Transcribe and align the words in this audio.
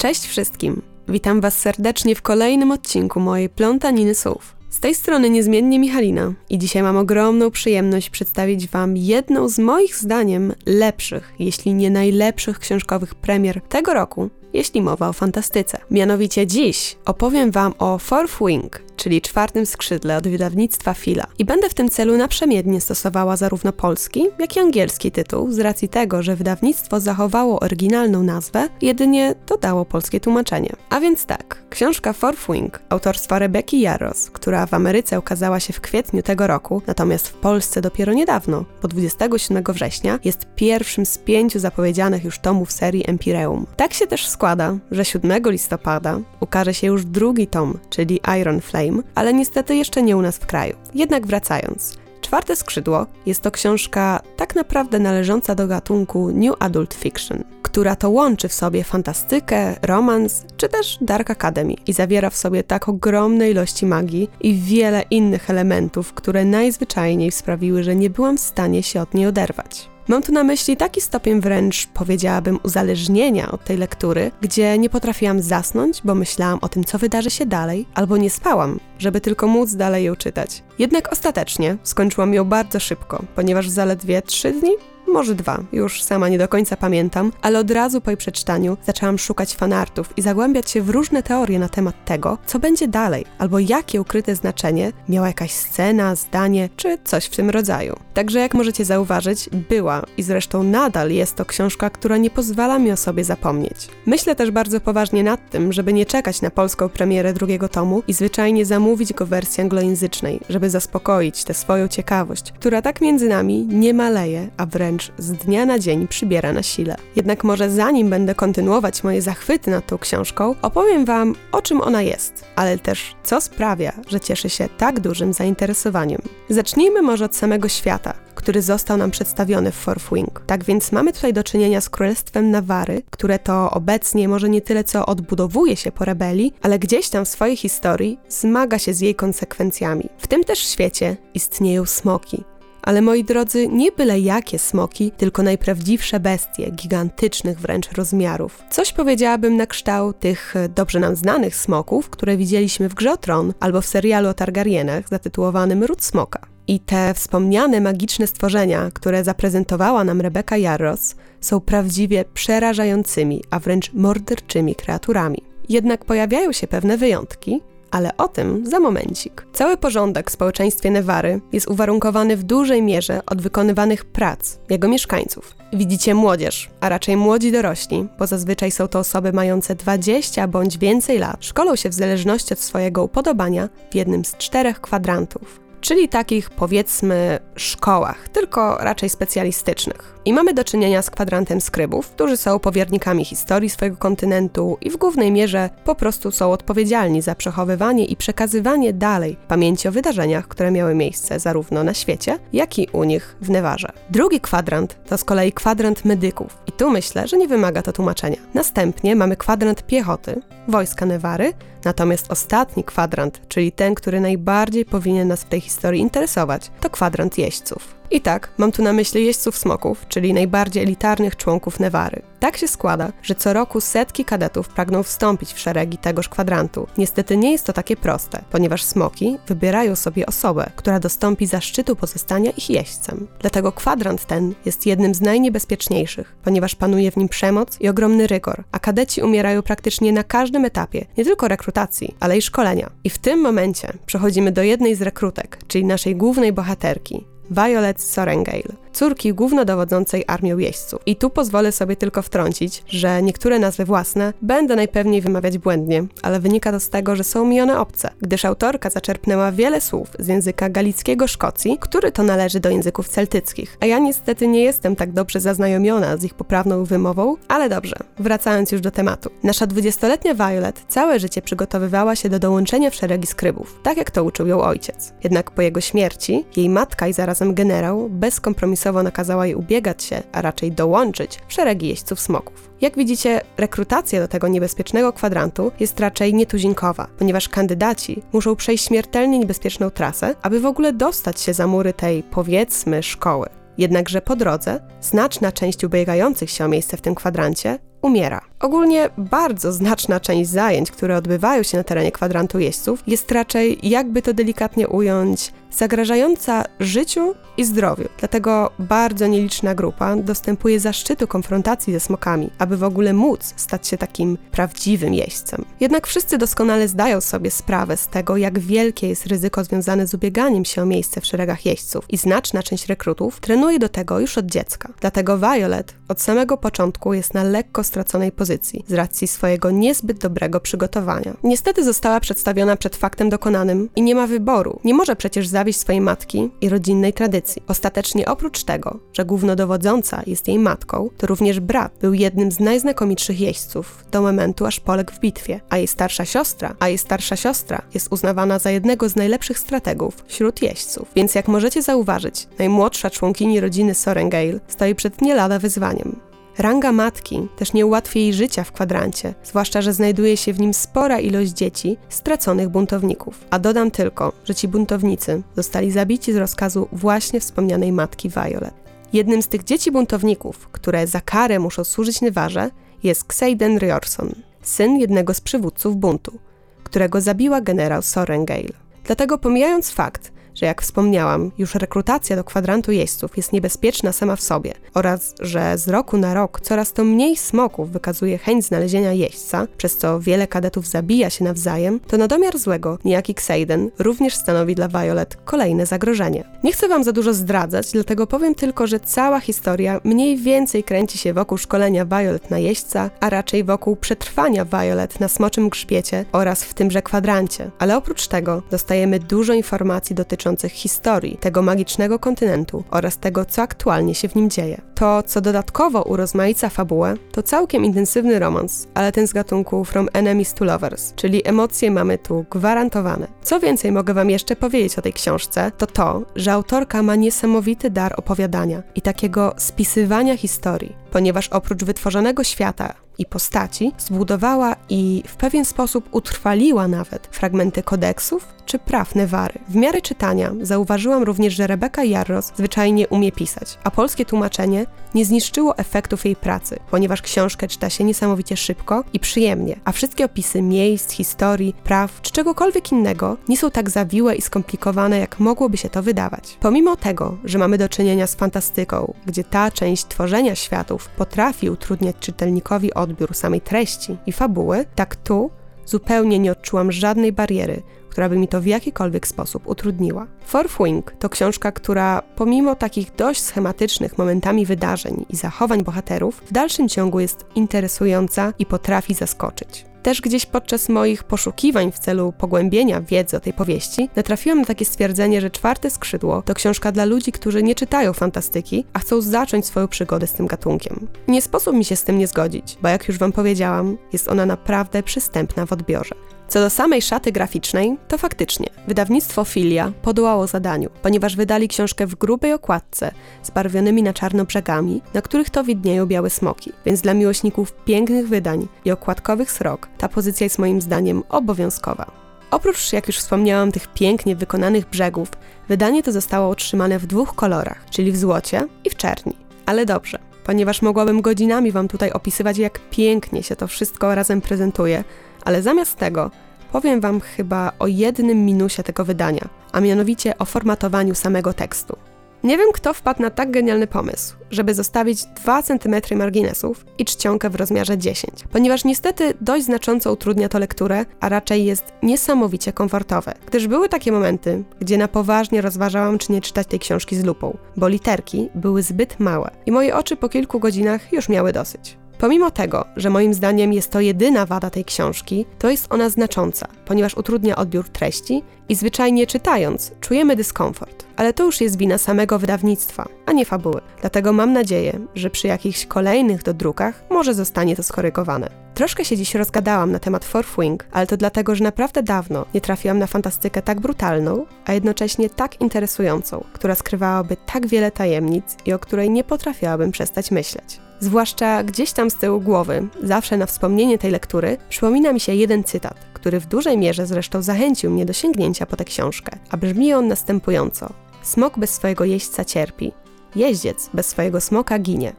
Cześć 0.00 0.26
wszystkim! 0.26 0.82
Witam 1.08 1.40
Was 1.40 1.58
serdecznie 1.58 2.14
w 2.14 2.22
kolejnym 2.22 2.70
odcinku 2.70 3.20
mojej 3.20 3.48
plątaniny 3.48 4.14
słów. 4.14 4.56
Z 4.70 4.80
tej 4.80 4.94
strony 4.94 5.30
niezmiennie 5.30 5.78
Michalina 5.78 6.32
i 6.50 6.58
dzisiaj 6.58 6.82
mam 6.82 6.96
ogromną 6.96 7.50
przyjemność 7.50 8.10
przedstawić 8.10 8.68
Wam 8.68 8.96
jedną 8.96 9.48
z 9.48 9.58
moich 9.58 9.96
zdaniem 9.96 10.54
lepszych, 10.66 11.32
jeśli 11.38 11.74
nie 11.74 11.90
najlepszych 11.90 12.58
książkowych 12.58 13.14
premier 13.14 13.60
tego 13.60 13.94
roku, 13.94 14.30
jeśli 14.52 14.82
mowa 14.82 15.08
o 15.08 15.12
fantastyce. 15.12 15.78
Mianowicie 15.90 16.46
dziś 16.46 16.96
opowiem 17.04 17.50
Wam 17.50 17.74
o 17.78 17.98
Fourth 17.98 18.38
Wing, 18.46 18.82
czyli 19.00 19.20
czwartym 19.22 19.66
skrzydle 19.66 20.16
od 20.16 20.28
wydawnictwa 20.28 20.94
Fila. 20.94 21.26
I 21.38 21.44
będę 21.44 21.68
w 21.68 21.74
tym 21.74 21.88
celu 21.88 22.16
naprzemiennie 22.16 22.80
stosowała 22.80 23.36
zarówno 23.36 23.72
polski, 23.72 24.26
jak 24.38 24.56
i 24.56 24.60
angielski 24.60 25.10
tytuł, 25.12 25.52
z 25.52 25.58
racji 25.58 25.88
tego, 25.88 26.22
że 26.22 26.36
wydawnictwo 26.36 27.00
zachowało 27.00 27.60
oryginalną 27.60 28.22
nazwę, 28.22 28.68
jedynie 28.82 29.34
dodało 29.46 29.84
polskie 29.84 30.20
tłumaczenie. 30.20 30.72
A 30.90 31.00
więc 31.00 31.26
tak, 31.26 31.62
książka 31.70 32.12
Fourth 32.12 32.52
Wing 32.52 32.80
autorstwa 32.88 33.38
Rebeki 33.38 33.80
Jaros, 33.80 34.30
która 34.30 34.66
w 34.66 34.74
Ameryce 34.74 35.18
ukazała 35.18 35.60
się 35.60 35.72
w 35.72 35.80
kwietniu 35.80 36.22
tego 36.22 36.46
roku, 36.46 36.82
natomiast 36.86 37.28
w 37.28 37.34
Polsce 37.34 37.80
dopiero 37.80 38.12
niedawno, 38.12 38.64
bo 38.82 38.88
27 38.88 39.64
września, 39.68 40.18
jest 40.24 40.46
pierwszym 40.56 41.06
z 41.06 41.18
pięciu 41.18 41.58
zapowiedzianych 41.58 42.24
już 42.24 42.38
tomów 42.38 42.72
serii 42.72 43.10
Empireum. 43.10 43.66
Tak 43.76 43.94
się 43.94 44.06
też 44.06 44.26
składa, 44.26 44.78
że 44.90 45.04
7 45.04 45.42
listopada 45.46 46.20
ukaże 46.40 46.74
się 46.74 46.86
już 46.86 47.04
drugi 47.04 47.46
tom, 47.46 47.78
czyli 47.90 48.20
Iron 48.40 48.60
Flame, 48.60 48.89
ale 49.14 49.34
niestety 49.34 49.76
jeszcze 49.76 50.02
nie 50.02 50.16
u 50.16 50.22
nas 50.22 50.36
w 50.38 50.46
kraju. 50.46 50.76
Jednak 50.94 51.26
wracając, 51.26 52.00
Czwarte 52.20 52.56
skrzydło 52.56 53.06
jest 53.26 53.42
to 53.42 53.50
książka 53.50 54.20
tak 54.36 54.54
naprawdę 54.54 54.98
należąca 54.98 55.54
do 55.54 55.66
gatunku 55.66 56.30
New 56.30 56.54
Adult 56.58 56.94
Fiction, 56.94 57.44
która 57.62 57.96
to 57.96 58.10
łączy 58.10 58.48
w 58.48 58.52
sobie 58.52 58.84
fantastykę, 58.84 59.76
romans 59.82 60.44
czy 60.56 60.68
też 60.68 60.98
Dark 61.00 61.30
Academy 61.30 61.74
i 61.86 61.92
zawiera 61.92 62.30
w 62.30 62.36
sobie 62.36 62.64
tak 62.64 62.88
ogromne 62.88 63.50
ilości 63.50 63.86
magii 63.86 64.30
i 64.40 64.54
wiele 64.54 65.02
innych 65.10 65.50
elementów, 65.50 66.12
które 66.12 66.44
najzwyczajniej 66.44 67.32
sprawiły, 67.32 67.82
że 67.82 67.96
nie 67.96 68.10
byłam 68.10 68.36
w 68.36 68.40
stanie 68.40 68.82
się 68.82 69.00
od 69.00 69.14
niej 69.14 69.26
oderwać. 69.26 69.89
Mam 70.08 70.22
tu 70.22 70.32
na 70.32 70.44
myśli 70.44 70.76
taki 70.76 71.00
stopień 71.00 71.40
wręcz, 71.40 71.86
powiedziałabym, 71.86 72.58
uzależnienia 72.62 73.50
od 73.52 73.64
tej 73.64 73.76
lektury, 73.76 74.30
gdzie 74.40 74.78
nie 74.78 74.90
potrafiłam 74.90 75.42
zasnąć, 75.42 76.00
bo 76.04 76.14
myślałam 76.14 76.58
o 76.62 76.68
tym, 76.68 76.84
co 76.84 76.98
wydarzy 76.98 77.30
się 77.30 77.46
dalej, 77.46 77.86
albo 77.94 78.16
nie 78.16 78.30
spałam, 78.30 78.80
żeby 78.98 79.20
tylko 79.20 79.46
móc 79.46 79.74
dalej 79.74 80.04
ją 80.04 80.16
czytać. 80.16 80.62
Jednak 80.78 81.12
ostatecznie 81.12 81.76
skończyłam 81.82 82.34
ją 82.34 82.44
bardzo 82.44 82.80
szybko, 82.80 83.22
ponieważ 83.36 83.68
zaledwie 83.68 84.22
trzy 84.22 84.52
dni 84.52 84.70
może 85.12 85.34
dwa, 85.34 85.58
już 85.72 86.02
sama 86.02 86.28
nie 86.28 86.38
do 86.38 86.48
końca 86.48 86.76
pamiętam, 86.76 87.32
ale 87.42 87.58
od 87.58 87.70
razu 87.70 88.00
po 88.00 88.10
jej 88.10 88.16
przeczytaniu 88.16 88.76
zaczęłam 88.86 89.18
szukać 89.18 89.54
fanartów 89.54 90.18
i 90.18 90.22
zagłębiać 90.22 90.70
się 90.70 90.82
w 90.82 90.90
różne 90.90 91.22
teorie 91.22 91.58
na 91.58 91.68
temat 91.68 92.04
tego, 92.04 92.38
co 92.46 92.58
będzie 92.58 92.88
dalej, 92.88 93.24
albo 93.38 93.58
jakie 93.58 94.00
ukryte 94.00 94.34
znaczenie 94.34 94.92
miała 95.08 95.26
jakaś 95.26 95.52
scena, 95.52 96.14
zdanie, 96.14 96.68
czy 96.76 96.98
coś 97.04 97.24
w 97.24 97.36
tym 97.36 97.50
rodzaju. 97.50 97.96
Także 98.14 98.38
jak 98.40 98.54
możecie 98.54 98.84
zauważyć, 98.84 99.48
była 99.68 100.02
i 100.16 100.22
zresztą 100.22 100.62
nadal 100.62 101.10
jest 101.10 101.36
to 101.36 101.44
książka, 101.44 101.90
która 101.90 102.16
nie 102.16 102.30
pozwala 102.30 102.78
mi 102.78 102.92
o 102.92 102.96
sobie 102.96 103.24
zapomnieć. 103.24 103.88
Myślę 104.06 104.36
też 104.36 104.50
bardzo 104.50 104.80
poważnie 104.80 105.24
nad 105.24 105.50
tym, 105.50 105.72
żeby 105.72 105.92
nie 105.92 106.06
czekać 106.06 106.42
na 106.42 106.50
polską 106.50 106.88
premierę 106.88 107.32
drugiego 107.32 107.68
tomu 107.68 108.02
i 108.08 108.12
zwyczajnie 108.12 108.66
zamówić 108.66 109.12
go 109.12 109.26
w 109.26 109.28
wersji 109.28 109.60
anglojęzycznej, 109.60 110.40
żeby 110.48 110.70
zaspokoić 110.70 111.44
tę 111.44 111.54
swoją 111.54 111.88
ciekawość, 111.88 112.52
która 112.52 112.82
tak 112.82 113.00
między 113.00 113.28
nami 113.28 113.66
nie 113.66 113.94
maleje, 113.94 114.48
a 114.56 114.66
wręcz 114.66 114.99
wręcz 115.00 115.12
z 115.18 115.32
dnia 115.32 115.66
na 115.66 115.78
dzień 115.78 116.08
przybiera 116.08 116.52
na 116.52 116.62
sile. 116.62 116.96
Jednak 117.16 117.44
może 117.44 117.70
zanim 117.70 118.10
będę 118.10 118.34
kontynuować 118.34 119.04
moje 119.04 119.22
zachwyty 119.22 119.70
nad 119.70 119.86
tą 119.86 119.98
książką, 119.98 120.54
opowiem 120.62 121.04
Wam, 121.04 121.34
o 121.52 121.62
czym 121.62 121.80
ona 121.80 122.02
jest, 122.02 122.44
ale 122.56 122.78
też 122.78 123.16
co 123.22 123.40
sprawia, 123.40 123.92
że 124.08 124.20
cieszy 124.20 124.50
się 124.50 124.68
tak 124.78 125.00
dużym 125.00 125.32
zainteresowaniem. 125.32 126.22
Zacznijmy 126.48 127.02
może 127.02 127.24
od 127.24 127.36
samego 127.36 127.68
świata, 127.68 128.14
który 128.34 128.62
został 128.62 128.96
nam 128.96 129.10
przedstawiony 129.10 129.70
w 129.70 129.74
Fourth 129.74 130.14
Wing. 130.14 130.42
Tak 130.46 130.64
więc 130.64 130.92
mamy 130.92 131.12
tutaj 131.12 131.32
do 131.32 131.44
czynienia 131.44 131.80
z 131.80 131.90
królestwem 131.90 132.50
Nawary, 132.50 133.02
które 133.10 133.38
to 133.38 133.70
obecnie 133.70 134.28
może 134.28 134.48
nie 134.48 134.60
tyle 134.60 134.84
co 134.84 135.06
odbudowuje 135.06 135.76
się 135.76 135.92
po 135.92 136.04
rebelii, 136.04 136.54
ale 136.62 136.78
gdzieś 136.78 137.08
tam 137.08 137.24
w 137.24 137.28
swojej 137.28 137.56
historii 137.56 138.18
zmaga 138.28 138.78
się 138.78 138.94
z 138.94 139.00
jej 139.00 139.14
konsekwencjami. 139.14 140.08
W 140.18 140.26
tym 140.26 140.44
też 140.44 140.58
świecie 140.58 141.16
istnieją 141.34 141.86
smoki, 141.86 142.44
ale 142.82 143.02
moi 143.02 143.24
drodzy, 143.24 143.68
nie 143.68 143.92
byle 143.92 144.20
jakie 144.20 144.58
smoki, 144.58 145.12
tylko 145.16 145.42
najprawdziwsze 145.42 146.20
bestie, 146.20 146.70
gigantycznych 146.70 147.60
wręcz 147.60 147.92
rozmiarów. 147.92 148.62
Coś 148.70 148.92
powiedziałabym 148.92 149.56
na 149.56 149.66
kształt 149.66 150.18
tych 150.18 150.56
e, 150.56 150.68
dobrze 150.68 151.00
nam 151.00 151.16
znanych 151.16 151.56
smoków, 151.56 152.10
które 152.10 152.36
widzieliśmy 152.36 152.88
w 152.88 152.94
Grze 152.94 153.12
o 153.12 153.16
Tron 153.16 153.52
albo 153.60 153.80
w 153.80 153.86
serialu 153.86 154.28
o 154.28 154.34
Targaryenach 154.34 155.08
zatytułowanym 155.08 155.84
Ród 155.84 156.04
Smoka. 156.04 156.40
I 156.68 156.80
te 156.80 157.14
wspomniane 157.14 157.80
magiczne 157.80 158.26
stworzenia, 158.26 158.90
które 158.94 159.24
zaprezentowała 159.24 160.04
nam 160.04 160.20
Rebeka 160.20 160.56
Jarros, 160.56 161.14
są 161.40 161.60
prawdziwie 161.60 162.24
przerażającymi, 162.34 163.44
a 163.50 163.58
wręcz 163.58 163.92
morderczymi 163.92 164.74
kreaturami. 164.74 165.42
Jednak 165.68 166.04
pojawiają 166.04 166.52
się 166.52 166.66
pewne 166.66 166.96
wyjątki, 166.96 167.60
ale 167.90 168.16
o 168.16 168.28
tym 168.28 168.66
za 168.66 168.80
momencik. 168.80 169.46
Cały 169.52 169.76
porządek 169.76 170.30
w 170.30 170.32
społeczeństwie 170.32 170.90
Newary 170.90 171.40
jest 171.52 171.68
uwarunkowany 171.68 172.36
w 172.36 172.42
dużej 172.42 172.82
mierze 172.82 173.20
od 173.26 173.42
wykonywanych 173.42 174.04
prac 174.04 174.58
jego 174.70 174.88
mieszkańców. 174.88 175.54
Widzicie 175.72 176.14
młodzież, 176.14 176.70
a 176.80 176.88
raczej 176.88 177.16
młodzi 177.16 177.52
dorośli, 177.52 178.08
bo 178.18 178.26
zazwyczaj 178.26 178.70
są 178.70 178.88
to 178.88 178.98
osoby 178.98 179.32
mające 179.32 179.74
20 179.74 180.48
bądź 180.48 180.78
więcej 180.78 181.18
lat, 181.18 181.44
szkolą 181.44 181.76
się 181.76 181.88
w 181.88 181.94
zależności 181.94 182.54
od 182.54 182.60
swojego 182.60 183.04
upodobania 183.04 183.68
w 183.90 183.94
jednym 183.94 184.24
z 184.24 184.36
czterech 184.36 184.80
kwadrantów 184.80 185.60
czyli 185.80 186.08
takich 186.08 186.50
powiedzmy 186.50 187.38
szkołach, 187.56 188.28
tylko 188.28 188.78
raczej 188.80 189.08
specjalistycznych. 189.08 190.19
I 190.24 190.32
mamy 190.32 190.54
do 190.54 190.64
czynienia 190.64 191.02
z 191.02 191.10
kwadrantem 191.10 191.60
skrybów, 191.60 192.10
którzy 192.10 192.36
są 192.36 192.58
powiernikami 192.58 193.24
historii 193.24 193.70
swojego 193.70 193.96
kontynentu 193.96 194.78
i 194.80 194.90
w 194.90 194.96
głównej 194.96 195.32
mierze 195.32 195.70
po 195.84 195.94
prostu 195.94 196.30
są 196.30 196.52
odpowiedzialni 196.52 197.22
za 197.22 197.34
przechowywanie 197.34 198.04
i 198.04 198.16
przekazywanie 198.16 198.92
dalej 198.92 199.36
pamięci 199.48 199.88
o 199.88 199.92
wydarzeniach, 199.92 200.48
które 200.48 200.70
miały 200.70 200.94
miejsce 200.94 201.40
zarówno 201.40 201.84
na 201.84 201.94
świecie, 201.94 202.38
jak 202.52 202.78
i 202.78 202.88
u 202.92 203.04
nich 203.04 203.36
w 203.40 203.50
Newarze. 203.50 203.92
Drugi 204.10 204.40
kwadrant 204.40 204.96
to 205.08 205.18
z 205.18 205.24
kolei 205.24 205.52
kwadrant 205.52 206.04
medyków 206.04 206.58
i 206.66 206.72
tu 206.72 206.90
myślę, 206.90 207.28
że 207.28 207.36
nie 207.36 207.48
wymaga 207.48 207.82
to 207.82 207.92
tłumaczenia. 207.92 208.36
Następnie 208.54 209.16
mamy 209.16 209.36
kwadrant 209.36 209.86
piechoty, 209.86 210.42
wojska 210.68 211.06
Newary, 211.06 211.52
natomiast 211.84 212.32
ostatni 212.32 212.84
kwadrant, 212.84 213.40
czyli 213.48 213.72
ten, 213.72 213.94
który 213.94 214.20
najbardziej 214.20 214.84
powinien 214.84 215.28
nas 215.28 215.40
w 215.40 215.48
tej 215.48 215.60
historii 215.60 216.00
interesować, 216.00 216.70
to 216.80 216.90
kwadrant 216.90 217.38
jeźdźców. 217.38 217.99
I 218.12 218.20
tak, 218.20 218.50
mam 218.58 218.72
tu 218.72 218.82
na 218.82 218.92
myśli 218.92 219.26
jeźdźców 219.26 219.58
smoków, 219.58 220.08
czyli 220.08 220.34
najbardziej 220.34 220.82
elitarnych 220.82 221.36
członków 221.36 221.80
Newary. 221.80 222.22
Tak 222.40 222.56
się 222.56 222.68
składa, 222.68 223.12
że 223.22 223.34
co 223.34 223.52
roku 223.52 223.80
setki 223.80 224.24
kadetów 224.24 224.68
pragną 224.68 225.02
wstąpić 225.02 225.52
w 225.52 225.58
szeregi 225.58 225.98
tegoż 225.98 226.28
kwadrantu. 226.28 226.86
Niestety 226.98 227.36
nie 227.36 227.52
jest 227.52 227.66
to 227.66 227.72
takie 227.72 227.96
proste, 227.96 228.42
ponieważ 228.50 228.82
smoki 228.82 229.36
wybierają 229.46 229.96
sobie 229.96 230.26
osobę, 230.26 230.70
która 230.76 231.00
dostąpi 231.00 231.46
zaszczytu 231.46 231.96
pozostania 231.96 232.50
ich 232.50 232.70
jeźdźcem. 232.70 233.26
Dlatego 233.40 233.72
kwadrant 233.72 234.26
ten 234.26 234.54
jest 234.64 234.86
jednym 234.86 235.14
z 235.14 235.20
najniebezpieczniejszych, 235.20 236.36
ponieważ 236.44 236.74
panuje 236.74 237.10
w 237.10 237.16
nim 237.16 237.28
przemoc 237.28 237.80
i 237.80 237.88
ogromny 237.88 238.26
rygor, 238.26 238.64
a 238.72 238.78
kadeci 238.78 239.22
umierają 239.22 239.62
praktycznie 239.62 240.12
na 240.12 240.24
każdym 240.24 240.64
etapie, 240.64 241.06
nie 241.18 241.24
tylko 241.24 241.48
rekrutacji, 241.48 242.14
ale 242.20 242.38
i 242.38 242.42
szkolenia. 242.42 242.90
I 243.04 243.10
w 243.10 243.18
tym 243.18 243.40
momencie 243.40 243.92
przechodzimy 244.06 244.52
do 244.52 244.62
jednej 244.62 244.94
z 244.94 245.02
rekrutek, 245.02 245.58
czyli 245.68 245.84
naszej 245.84 246.16
głównej 246.16 246.52
bohaterki, 246.52 247.26
Violet 247.52 247.98
Sorengale, 247.98 248.78
córki 248.92 249.34
głównodowodzącej 249.34 250.24
armią 250.26 250.58
jeźdźców. 250.58 251.00
I 251.06 251.16
tu 251.16 251.30
pozwolę 251.30 251.72
sobie 251.72 251.96
tylko 251.96 252.22
wtrącić, 252.22 252.82
że 252.86 253.22
niektóre 253.22 253.58
nazwy 253.58 253.84
własne 253.84 254.32
będę 254.42 254.76
najpewniej 254.76 255.20
wymawiać 255.20 255.58
błędnie, 255.58 256.04
ale 256.22 256.40
wynika 256.40 256.72
to 256.72 256.80
z 256.80 256.90
tego, 256.90 257.16
że 257.16 257.24
są 257.24 257.44
mi 257.44 257.60
one 257.60 257.80
obce, 257.80 258.10
gdyż 258.20 258.44
autorka 258.44 258.90
zaczerpnęła 258.90 259.52
wiele 259.52 259.80
słów 259.80 260.08
z 260.18 260.28
języka 260.28 260.68
galickiego 260.68 261.26
Szkocji, 261.26 261.78
który 261.80 262.12
to 262.12 262.22
należy 262.22 262.60
do 262.60 262.70
języków 262.70 263.08
celtyckich, 263.08 263.76
a 263.80 263.86
ja 263.86 263.98
niestety 263.98 264.48
nie 264.48 264.62
jestem 264.62 264.96
tak 264.96 265.12
dobrze 265.12 265.40
zaznajomiona 265.40 266.16
z 266.16 266.24
ich 266.24 266.34
poprawną 266.34 266.84
wymową, 266.84 267.36
ale 267.48 267.68
dobrze, 267.68 267.96
wracając 268.18 268.72
już 268.72 268.80
do 268.80 268.90
tematu. 268.90 269.30
Nasza 269.42 269.66
dwudziestoletnia 269.66 270.34
Violet 270.34 270.84
całe 270.88 271.20
życie 271.20 271.42
przygotowywała 271.42 272.16
się 272.16 272.28
do 272.28 272.38
dołączenia 272.38 272.90
w 272.90 272.94
szeregi 272.94 273.26
skrybów, 273.26 273.80
tak 273.82 273.96
jak 273.96 274.10
to 274.10 274.24
uczył 274.24 274.46
ją 274.46 274.60
ojciec. 274.60 275.12
Jednak 275.24 275.50
po 275.50 275.62
jego 275.62 275.80
śmierci, 275.80 276.44
jej 276.56 276.68
matka 276.68 277.08
i 277.08 277.12
zarazem 277.12 277.54
generał 277.54 278.08
bezkompromisowo 278.08 278.79
kompromisowo 278.80 279.02
nakazała 279.02 279.46
jej 279.46 279.54
ubiegać 279.54 280.02
się, 280.02 280.22
a 280.32 280.42
raczej 280.42 280.72
dołączyć 280.72 281.38
w 281.48 281.52
szeregi 281.52 281.88
jeźdźców 281.88 282.20
smoków. 282.20 282.70
Jak 282.80 282.96
widzicie, 282.96 283.40
rekrutacja 283.56 284.20
do 284.20 284.28
tego 284.28 284.48
niebezpiecznego 284.48 285.12
kwadrantu 285.12 285.72
jest 285.80 286.00
raczej 286.00 286.34
nietuzinkowa, 286.34 287.06
ponieważ 287.18 287.48
kandydaci 287.48 288.22
muszą 288.32 288.56
przejść 288.56 288.86
śmiertelnie 288.86 289.38
niebezpieczną 289.38 289.90
trasę, 289.90 290.34
aby 290.42 290.60
w 290.60 290.66
ogóle 290.66 290.92
dostać 290.92 291.40
się 291.40 291.54
za 291.54 291.66
mury 291.66 291.92
tej, 291.92 292.22
powiedzmy, 292.22 293.02
szkoły. 293.02 293.48
Jednakże 293.78 294.22
po 294.22 294.36
drodze 294.36 294.80
znaczna 295.00 295.52
część 295.52 295.84
ubiegających 295.84 296.50
się 296.50 296.64
o 296.64 296.68
miejsce 296.68 296.96
w 296.96 297.00
tym 297.00 297.14
kwadrancie 297.14 297.78
umiera. 298.02 298.49
Ogólnie 298.60 299.10
bardzo 299.18 299.72
znaczna 299.72 300.20
część 300.20 300.50
zajęć, 300.50 300.90
które 300.90 301.16
odbywają 301.16 301.62
się 301.62 301.78
na 301.78 301.84
terenie 301.84 302.12
kwadrantu 302.12 302.58
jeźdźców, 302.58 303.02
jest 303.06 303.32
raczej, 303.32 303.78
jakby 303.82 304.22
to 304.22 304.34
delikatnie 304.34 304.88
ująć, 304.88 305.52
zagrażająca 305.70 306.64
życiu 306.80 307.34
i 307.56 307.64
zdrowiu. 307.64 308.08
Dlatego 308.18 308.70
bardzo 308.78 309.26
nieliczna 309.26 309.74
grupa 309.74 310.16
dostępuje 310.16 310.80
zaszczytu 310.80 311.26
konfrontacji 311.26 311.92
ze 311.92 312.00
smokami, 312.00 312.50
aby 312.58 312.76
w 312.76 312.84
ogóle 312.84 313.12
móc 313.12 313.54
stać 313.56 313.88
się 313.88 313.98
takim 313.98 314.38
prawdziwym 314.52 315.14
jeźdźcem. 315.14 315.64
Jednak 315.80 316.06
wszyscy 316.06 316.38
doskonale 316.38 316.88
zdają 316.88 317.20
sobie 317.20 317.50
sprawę 317.50 317.96
z 317.96 318.06
tego, 318.06 318.36
jak 318.36 318.58
wielkie 318.58 319.08
jest 319.08 319.26
ryzyko 319.26 319.64
związane 319.64 320.06
z 320.06 320.14
ubieganiem 320.14 320.64
się 320.64 320.82
o 320.82 320.86
miejsce 320.86 321.20
w 321.20 321.26
szeregach 321.26 321.66
jeźdźców 321.66 322.04
i 322.08 322.16
znaczna 322.16 322.62
część 322.62 322.86
rekrutów 322.86 323.40
trenuje 323.40 323.78
do 323.78 323.88
tego 323.88 324.20
już 324.20 324.38
od 324.38 324.46
dziecka. 324.46 324.92
Dlatego 325.00 325.38
Violet 325.38 325.94
od 326.08 326.20
samego 326.22 326.56
początku 326.56 327.14
jest 327.14 327.34
na 327.34 327.42
lekko 327.42 327.84
straconej 327.84 328.32
pozycji 328.32 328.49
z 328.88 328.92
racji 328.92 329.28
swojego 329.28 329.70
niezbyt 329.70 330.18
dobrego 330.18 330.60
przygotowania. 330.60 331.36
Niestety 331.42 331.84
została 331.84 332.20
przedstawiona 332.20 332.76
przed 332.76 332.96
faktem 332.96 333.28
dokonanym 333.28 333.88
i 333.96 334.02
nie 334.02 334.14
ma 334.14 334.26
wyboru. 334.26 334.80
Nie 334.84 334.94
może 334.94 335.16
przecież 335.16 335.46
zawieść 335.46 335.78
swojej 335.78 336.00
matki 336.00 336.50
i 336.60 336.68
rodzinnej 336.68 337.12
tradycji. 337.12 337.62
Ostatecznie 337.66 338.26
oprócz 338.26 338.64
tego, 338.64 338.98
że 339.12 339.24
głównodowodząca 339.24 340.22
jest 340.26 340.48
jej 340.48 340.58
matką, 340.58 341.10
to 341.18 341.26
również 341.26 341.60
brat 341.60 341.92
był 342.00 342.14
jednym 342.14 342.52
z 342.52 342.60
najznakomitszych 342.60 343.40
jeźdźców 343.40 344.04
do 344.10 344.22
momentu 344.22 344.66
aż 344.66 344.80
poległ 344.80 345.12
w 345.12 345.20
bitwie, 345.20 345.60
a 345.68 345.78
jej 345.78 345.86
starsza 345.86 346.24
siostra, 346.24 346.74
a 346.80 346.88
jej 346.88 346.98
starsza 346.98 347.36
siostra 347.36 347.82
jest 347.94 348.12
uznawana 348.12 348.58
za 348.58 348.70
jednego 348.70 349.08
z 349.08 349.16
najlepszych 349.16 349.58
strategów 349.58 350.24
wśród 350.26 350.62
jeźdźców. 350.62 351.08
Więc 351.16 351.34
jak 351.34 351.48
możecie 351.48 351.82
zauważyć, 351.82 352.48
najmłodsza 352.58 353.10
członkini 353.10 353.60
rodziny 353.60 353.94
Sorengale 353.94 354.60
stoi 354.68 354.94
przed 354.94 355.22
nie 355.22 355.34
lada 355.34 355.58
wyzwaniem. 355.58 356.29
Ranga 356.58 356.92
matki 356.92 357.48
też 357.56 357.72
nie 357.72 357.86
ułatwi 357.86 358.20
jej 358.20 358.32
życia 358.32 358.64
w 358.64 358.72
kwadrancie, 358.72 359.34
zwłaszcza, 359.44 359.82
że 359.82 359.92
znajduje 359.92 360.36
się 360.36 360.52
w 360.52 360.60
nim 360.60 360.74
spora 360.74 361.20
ilość 361.20 361.50
dzieci 361.50 361.96
straconych 362.08 362.68
buntowników. 362.68 363.44
A 363.50 363.58
dodam 363.58 363.90
tylko, 363.90 364.32
że 364.44 364.54
ci 364.54 364.68
buntownicy 364.68 365.42
zostali 365.56 365.90
zabici 365.90 366.32
z 366.32 366.36
rozkazu 366.36 366.88
właśnie 366.92 367.40
wspomnianej 367.40 367.92
matki 367.92 368.28
Violet. 368.28 368.74
Jednym 369.12 369.42
z 369.42 369.48
tych 369.48 369.64
dzieci 369.64 369.92
buntowników, 369.92 370.68
które 370.68 371.06
za 371.06 371.20
karę 371.20 371.58
muszą 371.58 371.84
służyć 371.84 372.20
Nywarze, 372.20 372.70
jest 373.02 373.24
Xaden 373.24 373.78
Riorson, 373.78 374.34
syn 374.62 374.96
jednego 374.98 375.34
z 375.34 375.40
przywódców 375.40 375.96
buntu, 375.96 376.38
którego 376.84 377.20
zabiła 377.20 377.60
generał 377.60 378.02
Sorengale. 378.02 378.72
Dlatego 379.04 379.38
pomijając 379.38 379.90
fakt, 379.90 380.32
że 380.54 380.66
jak 380.66 380.82
wspomniałam, 380.82 381.50
już 381.58 381.74
rekrutacja 381.74 382.36
do 382.36 382.44
kwadrantu 382.44 382.92
jeźdźców 382.92 383.36
jest 383.36 383.52
niebezpieczna 383.52 384.12
sama 384.12 384.36
w 384.36 384.42
sobie 384.42 384.74
oraz, 384.94 385.34
że 385.40 385.78
z 385.78 385.88
roku 385.88 386.16
na 386.18 386.34
rok 386.34 386.60
coraz 386.60 386.92
to 386.92 387.04
mniej 387.04 387.36
smoków 387.36 387.90
wykazuje 387.90 388.38
chęć 388.38 388.64
znalezienia 388.64 389.12
jeźdźca, 389.12 389.66
przez 389.76 389.96
co 389.96 390.20
wiele 390.20 390.46
kadetów 390.46 390.86
zabija 390.86 391.30
się 391.30 391.44
nawzajem, 391.44 392.00
to 392.00 392.16
na 392.16 392.28
domiar 392.28 392.58
złego 392.58 392.98
niejaki 393.04 393.32
Xaden 393.32 393.90
również 393.98 394.34
stanowi 394.34 394.74
dla 394.74 394.88
Violet 394.88 395.36
kolejne 395.44 395.86
zagrożenie. 395.86 396.44
Nie 396.64 396.72
chcę 396.72 396.88
wam 396.88 397.04
za 397.04 397.12
dużo 397.12 397.34
zdradzać, 397.34 397.92
dlatego 397.92 398.26
powiem 398.26 398.54
tylko, 398.54 398.86
że 398.86 399.00
cała 399.00 399.40
historia 399.40 400.00
mniej 400.04 400.36
więcej 400.36 400.84
kręci 400.84 401.18
się 401.18 401.32
wokół 401.32 401.58
szkolenia 401.58 402.04
Violet 402.04 402.50
na 402.50 402.58
jeźdźca, 402.58 403.10
a 403.20 403.30
raczej 403.30 403.64
wokół 403.64 403.96
przetrwania 403.96 404.64
Violet 404.64 405.20
na 405.20 405.28
smoczym 405.28 405.68
grzbiecie 405.68 406.24
oraz 406.32 406.64
w 406.64 406.74
tymże 406.74 407.02
kwadrancie. 407.02 407.70
Ale 407.78 407.96
oprócz 407.96 408.26
tego 408.28 408.62
dostajemy 408.70 409.18
dużo 409.18 409.52
informacji 409.52 410.14
dotyczących 410.14 410.39
dotyczących 410.40 410.72
historii 410.72 411.36
tego 411.40 411.62
magicznego 411.62 412.18
kontynentu 412.18 412.84
oraz 412.90 413.18
tego, 413.18 413.44
co 413.44 413.62
aktualnie 413.62 414.14
się 414.14 414.28
w 414.28 414.34
nim 414.34 414.50
dzieje. 414.50 414.80
To, 414.94 415.22
co 415.22 415.40
dodatkowo 415.40 416.02
urozmaica 416.02 416.68
fabułę, 416.68 417.14
to 417.32 417.42
całkiem 417.42 417.84
intensywny 417.84 418.38
romans, 418.38 418.86
ale 418.94 419.12
ten 419.12 419.26
z 419.26 419.32
gatunku 419.32 419.84
From 419.84 420.08
Enemies 420.12 420.54
to 420.54 420.64
Lovers, 420.64 421.14
czyli 421.14 421.48
emocje 421.48 421.90
mamy 421.90 422.18
tu 422.18 422.44
gwarantowane. 422.50 423.26
Co 423.42 423.60
więcej 423.60 423.92
mogę 423.92 424.14
Wam 424.14 424.30
jeszcze 424.30 424.56
powiedzieć 424.56 424.98
o 424.98 425.02
tej 425.02 425.12
książce, 425.12 425.72
to 425.78 425.86
to, 425.86 426.22
że 426.36 426.52
autorka 426.52 427.02
ma 427.02 427.16
niesamowity 427.16 427.90
dar 427.90 428.14
opowiadania 428.16 428.82
i 428.94 429.02
takiego 429.02 429.54
spisywania 429.56 430.36
historii, 430.36 430.96
ponieważ 431.10 431.48
oprócz 431.48 431.84
wytworzonego 431.84 432.44
świata 432.44 432.94
i 433.18 433.26
postaci 433.26 433.92
zbudowała 433.98 434.76
i 434.88 435.22
w 435.26 435.36
pewien 435.36 435.64
sposób 435.64 436.08
utrwaliła 436.12 436.88
nawet 436.88 437.28
fragmenty 437.32 437.82
kodeksów 437.82 438.46
czy 438.66 438.78
praw 438.78 439.14
Newary. 439.14 439.58
W 439.68 439.74
miarę 439.74 440.00
czytania 440.00 440.52
zauważyłam 440.62 441.22
również, 441.22 441.54
że 441.54 441.66
Rebeka 441.66 442.04
Jarros 442.04 442.52
zwyczajnie 442.56 443.08
umie 443.08 443.32
pisać, 443.32 443.78
a 443.84 443.90
polskie 443.90 444.24
tłumaczenie 444.24 444.86
nie 445.14 445.24
zniszczyło 445.24 445.78
efektów 445.78 446.24
jej 446.24 446.36
pracy, 446.36 446.78
ponieważ 446.90 447.22
książkę 447.22 447.68
czyta 447.68 447.90
się 447.90 448.04
niesamowicie 448.04 448.56
szybko 448.56 449.04
i 449.12 449.20
przyjemnie, 449.20 449.80
a 449.84 449.92
wszystkie 449.92 450.24
opisy 450.24 450.62
miejsc, 450.62 451.12
historii, 451.12 451.74
praw 451.84 452.20
czy 452.22 452.32
czegokolwiek 452.32 452.92
innego 452.92 453.36
nie 453.48 453.56
są 453.56 453.70
tak 453.70 453.90
zawiłe 453.90 454.34
i 454.34 454.42
skomplikowane, 454.42 455.18
jak 455.18 455.40
mogłoby 455.40 455.76
się 455.76 455.88
to 455.88 456.02
wydawać. 456.02 456.58
Pomimo 456.60 456.96
tego, 456.96 457.38
że 457.44 457.58
mamy 457.58 457.78
do 457.78 457.88
czynienia 457.88 458.26
z 458.26 458.34
fantastyką, 458.34 459.14
gdzie 459.26 459.44
ta 459.44 459.70
część 459.70 460.06
tworzenia 460.06 460.54
światów 460.54 461.08
potrafi 461.08 461.70
utrudniać 461.70 462.16
czytelnikowi 462.20 462.94
odbiór 463.10 463.34
samej 463.34 463.60
treści 463.60 464.16
i 464.26 464.32
fabuły, 464.32 464.84
tak 464.94 465.16
tu 465.16 465.50
zupełnie 465.86 466.38
nie 466.38 466.52
odczułam 466.52 466.92
żadnej 466.92 467.32
bariery, 467.32 467.82
która 468.10 468.28
by 468.28 468.38
mi 468.38 468.48
to 468.48 468.60
w 468.60 468.66
jakikolwiek 468.66 469.26
sposób 469.26 469.66
utrudniła. 469.66 470.26
Fourth 470.44 470.78
Wing 470.84 471.12
to 471.18 471.28
książka, 471.28 471.72
która 471.72 472.22
pomimo 472.36 472.74
takich 472.74 473.14
dość 473.14 473.40
schematycznych 473.42 474.18
momentami 474.18 474.66
wydarzeń 474.66 475.26
i 475.28 475.36
zachowań 475.36 475.82
bohaterów, 475.84 476.42
w 476.46 476.52
dalszym 476.52 476.88
ciągu 476.88 477.20
jest 477.20 477.46
interesująca 477.54 478.52
i 478.58 478.66
potrafi 478.66 479.14
zaskoczyć. 479.14 479.89
Też 480.02 480.20
gdzieś 480.20 480.46
podczas 480.46 480.88
moich 480.88 481.24
poszukiwań 481.24 481.92
w 481.92 481.98
celu 481.98 482.32
pogłębienia 482.38 483.00
wiedzy 483.00 483.36
o 483.36 483.40
tej 483.40 483.52
powieści 483.52 484.10
natrafiłam 484.16 484.58
na 484.58 484.64
takie 484.64 484.84
stwierdzenie, 484.84 485.40
że 485.40 485.50
Czwarte 485.50 485.90
Skrzydło 485.90 486.42
to 486.42 486.54
książka 486.54 486.92
dla 486.92 487.04
ludzi, 487.04 487.32
którzy 487.32 487.62
nie 487.62 487.74
czytają 487.74 488.12
fantastyki, 488.12 488.84
a 488.92 488.98
chcą 488.98 489.20
zacząć 489.20 489.66
swoją 489.66 489.88
przygodę 489.88 490.26
z 490.26 490.32
tym 490.32 490.46
gatunkiem. 490.46 491.08
Nie 491.28 491.42
sposób 491.42 491.74
mi 491.74 491.84
się 491.84 491.96
z 491.96 492.04
tym 492.04 492.18
nie 492.18 492.26
zgodzić, 492.26 492.78
bo 492.82 492.88
jak 492.88 493.08
już 493.08 493.18
Wam 493.18 493.32
powiedziałam, 493.32 493.98
jest 494.12 494.28
ona 494.28 494.46
naprawdę 494.46 495.02
przystępna 495.02 495.66
w 495.66 495.72
odbiorze. 495.72 496.14
Co 496.50 496.60
do 496.60 496.70
samej 496.70 497.02
szaty 497.02 497.32
graficznej, 497.32 497.96
to 498.08 498.18
faktycznie 498.18 498.66
wydawnictwo 498.88 499.44
Filia 499.44 499.92
podołało 500.02 500.46
zadaniu, 500.46 500.90
ponieważ 501.02 501.36
wydali 501.36 501.68
książkę 501.68 502.06
w 502.06 502.14
grubej 502.14 502.52
okładce 502.52 503.12
z 503.42 503.50
barwionymi 503.50 504.02
na 504.02 504.12
czarno 504.12 504.44
brzegami, 504.44 505.02
na 505.14 505.22
których 505.22 505.50
to 505.50 505.64
widnieją 505.64 506.06
białe 506.06 506.30
smoki. 506.30 506.72
Więc 506.86 507.00
dla 507.00 507.14
miłośników 507.14 507.72
pięknych 507.72 508.28
wydań 508.28 508.68
i 508.84 508.90
okładkowych 508.90 509.52
srok 509.52 509.88
ta 509.98 510.08
pozycja 510.08 510.44
jest 510.44 510.58
moim 510.58 510.80
zdaniem 510.80 511.22
obowiązkowa. 511.28 512.10
Oprócz, 512.50 512.92
jak 512.92 513.06
już 513.06 513.18
wspomniałam, 513.18 513.72
tych 513.72 513.92
pięknie 513.92 514.36
wykonanych 514.36 514.86
brzegów, 514.86 515.28
wydanie 515.68 516.02
to 516.02 516.12
zostało 516.12 516.48
utrzymane 516.48 516.98
w 516.98 517.06
dwóch 517.06 517.34
kolorach, 517.34 517.84
czyli 517.90 518.12
w 518.12 518.16
złocie 518.16 518.66
i 518.84 518.90
w 518.90 518.96
czerni. 518.96 519.36
Ale 519.66 519.86
dobrze, 519.86 520.18
ponieważ 520.44 520.82
mogłabym 520.82 521.22
godzinami 521.22 521.72
Wam 521.72 521.88
tutaj 521.88 522.12
opisywać, 522.12 522.58
jak 522.58 522.78
pięknie 522.90 523.42
się 523.42 523.56
to 523.56 523.66
wszystko 523.66 524.14
razem 524.14 524.40
prezentuje, 524.40 525.04
ale 525.44 525.62
zamiast 525.62 525.96
tego 525.96 526.30
powiem 526.72 527.00
Wam 527.00 527.20
chyba 527.20 527.72
o 527.78 527.86
jednym 527.86 528.44
minusie 528.44 528.82
tego 528.82 529.04
wydania, 529.04 529.48
a 529.72 529.80
mianowicie 529.80 530.38
o 530.38 530.44
formatowaniu 530.44 531.14
samego 531.14 531.52
tekstu. 531.52 531.96
Nie 532.44 532.58
wiem, 532.58 532.72
kto 532.72 532.94
wpadł 532.94 533.22
na 533.22 533.30
tak 533.30 533.50
genialny 533.50 533.86
pomysł, 533.86 534.36
żeby 534.50 534.74
zostawić 534.74 535.24
2 535.24 535.62
cm 535.62 535.94
marginesów 536.16 536.84
i 536.98 537.04
czcionkę 537.04 537.50
w 537.50 537.54
rozmiarze 537.54 537.98
10, 537.98 538.44
ponieważ 538.52 538.84
niestety 538.84 539.34
dość 539.40 539.64
znacząco 539.64 540.12
utrudnia 540.12 540.48
to 540.48 540.58
lekturę, 540.58 541.06
a 541.20 541.28
raczej 541.28 541.64
jest 541.64 541.84
niesamowicie 542.02 542.72
komfortowe, 542.72 543.34
gdyż 543.46 543.66
były 543.66 543.88
takie 543.88 544.12
momenty, 544.12 544.64
gdzie 544.80 544.98
na 544.98 545.08
poważnie 545.08 545.60
rozważałam, 545.60 546.18
czy 546.18 546.32
nie 546.32 546.40
czytać 546.40 546.66
tej 546.66 546.78
książki 546.78 547.16
z 547.16 547.24
lupą, 547.24 547.56
bo 547.76 547.88
literki 547.88 548.48
były 548.54 548.82
zbyt 548.82 549.20
małe 549.20 549.50
i 549.66 549.72
moje 549.72 549.96
oczy 549.96 550.16
po 550.16 550.28
kilku 550.28 550.60
godzinach 550.60 551.12
już 551.12 551.28
miały 551.28 551.52
dosyć. 551.52 551.99
Pomimo 552.20 552.50
tego, 552.50 552.84
że 552.96 553.10
moim 553.10 553.34
zdaniem 553.34 553.72
jest 553.72 553.90
to 553.90 554.00
jedyna 554.00 554.46
wada 554.46 554.70
tej 554.70 554.84
książki, 554.84 555.46
to 555.58 555.70
jest 555.70 555.86
ona 555.92 556.08
znacząca, 556.08 556.66
ponieważ 556.84 557.16
utrudnia 557.16 557.56
odbiór 557.56 557.88
treści 557.88 558.42
i 558.68 558.74
zwyczajnie 558.74 559.26
czytając 559.26 559.92
czujemy 560.00 560.36
dyskomfort. 560.36 561.06
Ale 561.16 561.32
to 561.32 561.44
już 561.44 561.60
jest 561.60 561.76
wina 561.76 561.98
samego 561.98 562.38
wydawnictwa, 562.38 563.08
a 563.26 563.32
nie 563.32 563.44
fabuły. 563.44 563.80
Dlatego 564.00 564.32
mam 564.32 564.52
nadzieję, 564.52 565.00
że 565.14 565.30
przy 565.30 565.46
jakichś 565.46 565.86
kolejnych 565.86 566.42
dodrukach 566.42 567.04
może 567.10 567.34
zostanie 567.34 567.76
to 567.76 567.82
skorygowane. 567.82 568.50
Troszkę 568.74 569.04
się 569.04 569.16
dziś 569.16 569.34
rozgadałam 569.34 569.92
na 569.92 569.98
temat 569.98 570.24
Fourth 570.24 570.60
Wing, 570.60 570.86
ale 570.92 571.06
to 571.06 571.16
dlatego, 571.16 571.54
że 571.54 571.64
naprawdę 571.64 572.02
dawno 572.02 572.46
nie 572.54 572.60
trafiłam 572.60 572.98
na 572.98 573.06
fantastykę 573.06 573.62
tak 573.62 573.80
brutalną, 573.80 574.46
a 574.64 574.72
jednocześnie 574.72 575.30
tak 575.30 575.60
interesującą, 575.60 576.44
która 576.52 576.74
skrywałaby 576.74 577.36
tak 577.46 577.66
wiele 577.66 577.90
tajemnic 577.90 578.56
i 578.66 578.72
o 578.72 578.78
której 578.78 579.10
nie 579.10 579.24
potrafiłabym 579.24 579.92
przestać 579.92 580.30
myśleć. 580.30 580.89
Zwłaszcza 581.00 581.62
gdzieś 581.62 581.92
tam 581.92 582.10
z 582.10 582.14
tyłu 582.14 582.40
głowy, 582.40 582.88
zawsze 583.02 583.36
na 583.36 583.46
wspomnienie 583.46 583.98
tej 583.98 584.10
lektury, 584.10 584.56
przypomina 584.68 585.12
mi 585.12 585.20
się 585.20 585.34
jeden 585.34 585.64
cytat, 585.64 585.94
który 586.14 586.40
w 586.40 586.46
dużej 586.46 586.78
mierze 586.78 587.06
zresztą 587.06 587.42
zachęcił 587.42 587.90
mnie 587.90 588.06
do 588.06 588.12
sięgnięcia 588.12 588.66
po 588.66 588.76
tę 588.76 588.84
książkę, 588.84 589.32
a 589.50 589.56
brzmi 589.56 589.94
on 589.94 590.08
następująco. 590.08 590.92
Smok 591.22 591.58
bez 591.58 591.70
swojego 591.70 592.04
jeźdźca 592.04 592.44
cierpi, 592.44 592.92
jeździec 593.36 593.90
bez 593.94 594.06
swojego 594.06 594.40
smoka 594.40 594.78
ginie. 594.78 595.12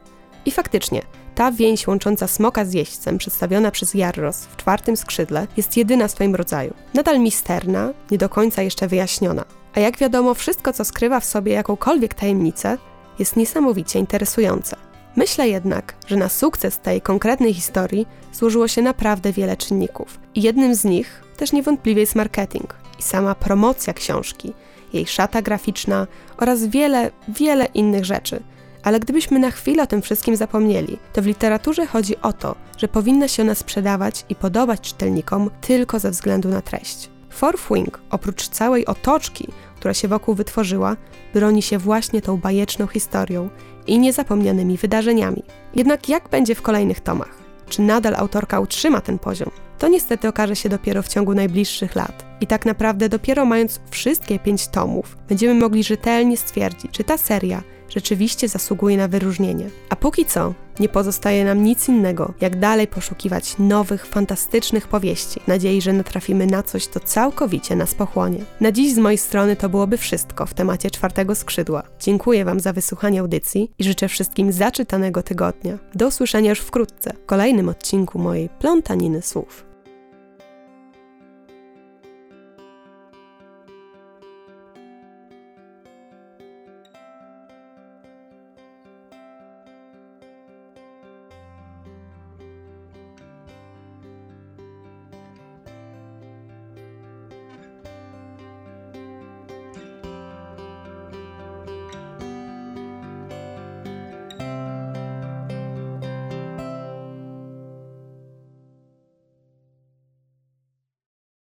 I 0.46 0.50
faktycznie, 0.50 1.02
Ta 1.34 1.52
więź 1.52 1.86
łącząca 1.86 2.26
smoka 2.26 2.64
z 2.64 2.72
jeźdźcem, 2.72 3.18
przedstawiona 3.18 3.70
przez 3.70 3.94
Jarros 3.94 4.44
w 4.44 4.56
czwartym 4.56 4.96
skrzydle, 4.96 5.46
jest 5.56 5.76
jedyna 5.76 6.08
w 6.08 6.10
swoim 6.10 6.34
rodzaju. 6.34 6.74
Nadal 6.94 7.20
misterna, 7.20 7.90
nie 8.10 8.18
do 8.18 8.28
końca 8.28 8.62
jeszcze 8.62 8.88
wyjaśniona. 8.88 9.44
A 9.74 9.80
jak 9.80 9.98
wiadomo, 9.98 10.34
wszystko, 10.34 10.72
co 10.72 10.84
skrywa 10.84 11.20
w 11.20 11.24
sobie 11.24 11.52
jakąkolwiek 11.52 12.14
tajemnicę, 12.14 12.78
jest 13.18 13.36
niesamowicie 13.36 13.98
interesujące. 13.98 14.76
Myślę 15.16 15.48
jednak, 15.48 15.94
że 16.06 16.16
na 16.16 16.28
sukces 16.28 16.78
tej 16.78 17.00
konkretnej 17.00 17.54
historii 17.54 18.06
złożyło 18.32 18.68
się 18.68 18.82
naprawdę 18.82 19.32
wiele 19.32 19.56
czynników. 19.56 20.18
I 20.34 20.42
jednym 20.42 20.74
z 20.74 20.84
nich 20.84 21.22
też 21.36 21.52
niewątpliwie 21.52 22.00
jest 22.00 22.14
marketing 22.14 22.74
i 22.98 23.02
sama 23.02 23.34
promocja 23.34 23.92
książki, 23.92 24.52
jej 24.92 25.06
szata 25.06 25.42
graficzna 25.42 26.06
oraz 26.38 26.66
wiele, 26.66 27.10
wiele 27.28 27.64
innych 27.64 28.04
rzeczy. 28.04 28.42
Ale 28.82 29.00
gdybyśmy 29.00 29.38
na 29.38 29.50
chwilę 29.50 29.82
o 29.82 29.86
tym 29.86 30.02
wszystkim 30.02 30.36
zapomnieli, 30.36 30.98
to 31.12 31.22
w 31.22 31.26
literaturze 31.26 31.86
chodzi 31.86 32.20
o 32.22 32.32
to, 32.32 32.54
że 32.76 32.88
powinna 32.88 33.28
się 33.28 33.42
ona 33.42 33.54
sprzedawać 33.54 34.24
i 34.28 34.34
podobać 34.34 34.80
czytelnikom 34.80 35.50
tylko 35.60 35.98
ze 35.98 36.10
względu 36.10 36.48
na 36.48 36.62
treść. 36.62 37.10
Fourth 37.30 37.68
Wing, 37.70 38.00
oprócz 38.10 38.48
całej 38.48 38.86
otoczki, 38.86 39.48
która 39.76 39.94
się 39.94 40.08
wokół 40.08 40.34
wytworzyła, 40.34 40.96
broni 41.34 41.62
się 41.62 41.78
właśnie 41.78 42.22
tą 42.22 42.36
bajeczną 42.36 42.86
historią 42.86 43.48
i 43.86 43.98
niezapomnianymi 43.98 44.76
wydarzeniami. 44.76 45.42
Jednak 45.74 46.08
jak 46.08 46.28
będzie 46.28 46.54
w 46.54 46.62
kolejnych 46.62 47.00
tomach? 47.00 47.38
Czy 47.68 47.82
nadal 47.82 48.14
autorka 48.14 48.60
utrzyma 48.60 49.00
ten 49.00 49.18
poziom? 49.18 49.50
To 49.78 49.88
niestety 49.88 50.28
okaże 50.28 50.56
się 50.56 50.68
dopiero 50.68 51.02
w 51.02 51.08
ciągu 51.08 51.34
najbliższych 51.34 51.96
lat. 51.96 52.24
I 52.40 52.46
tak 52.46 52.66
naprawdę 52.66 53.08
dopiero 53.08 53.44
mając 53.44 53.80
wszystkie 53.90 54.38
pięć 54.38 54.68
tomów, 54.68 55.16
będziemy 55.28 55.54
mogli 55.54 55.84
rzetelnie 55.84 56.36
stwierdzić, 56.36 56.90
czy 56.90 57.04
ta 57.04 57.18
seria 57.18 57.62
rzeczywiście 57.92 58.48
zasługuje 58.48 58.96
na 58.96 59.08
wyróżnienie. 59.08 59.70
A 59.90 59.96
póki 59.96 60.24
co 60.24 60.54
nie 60.80 60.88
pozostaje 60.88 61.44
nam 61.44 61.64
nic 61.64 61.88
innego, 61.88 62.34
jak 62.40 62.58
dalej 62.58 62.86
poszukiwać 62.86 63.54
nowych, 63.58 64.06
fantastycznych 64.06 64.88
powieści, 64.88 65.40
w 65.40 65.48
nadziei, 65.48 65.82
że 65.82 65.92
natrafimy 65.92 66.46
na 66.46 66.62
coś, 66.62 66.86
co 66.86 67.00
całkowicie 67.00 67.76
nas 67.76 67.94
pochłonie. 67.94 68.38
Na 68.60 68.72
dziś 68.72 68.94
z 68.94 68.98
mojej 68.98 69.18
strony 69.18 69.56
to 69.56 69.68
byłoby 69.68 69.98
wszystko 69.98 70.46
w 70.46 70.54
temacie 70.54 70.90
czwartego 70.90 71.34
skrzydła. 71.34 71.82
Dziękuję 72.00 72.44
Wam 72.44 72.60
za 72.60 72.72
wysłuchanie 72.72 73.20
audycji 73.20 73.70
i 73.78 73.84
życzę 73.84 74.08
wszystkim 74.08 74.52
zaczytanego 74.52 75.22
tygodnia. 75.22 75.78
Do 75.94 76.06
usłyszenia 76.06 76.50
już 76.50 76.60
wkrótce 76.60 77.12
w 77.22 77.26
kolejnym 77.26 77.68
odcinku 77.68 78.18
mojej 78.18 78.48
plątaniny 78.48 79.22
słów. 79.22 79.71